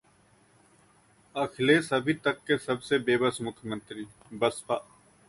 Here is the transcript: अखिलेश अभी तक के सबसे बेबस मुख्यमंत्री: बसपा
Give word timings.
अखिलेश 1.35 1.91
अभी 1.93 2.13
तक 2.13 2.39
के 2.47 2.57
सबसे 2.57 2.99
बेबस 2.99 3.37
मुख्यमंत्री: 3.41 4.05
बसपा 4.33 4.75